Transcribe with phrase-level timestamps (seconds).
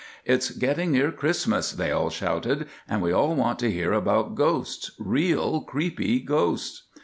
[0.25, 4.89] "It's getting near Christmas," they all shouted, "and we all want to hear about ghosts,
[4.97, 6.81] real creepy ghosts."